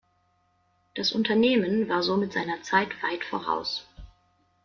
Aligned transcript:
Das 0.95 1.11
Unternehmen 1.11 1.87
war 1.87 2.01
somit 2.01 2.33
seiner 2.33 2.63
Zeit 2.63 2.89
weit 3.03 3.23
voraus. 3.23 3.85